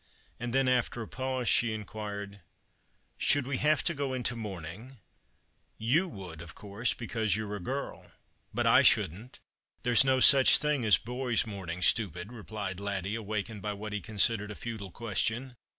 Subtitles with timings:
[0.39, 2.41] And then, after a pause, she inquired,"
[3.19, 4.97] Should we have to go into mourning?""
[5.93, 8.11] You would, of course, because you're a girl.
[8.51, 9.37] But I shouldn't.
[9.83, 14.49] There's no such thing as boy's mourning, stupid," replied Laddie, awakened by what he considered
[14.49, 15.53] a futile question.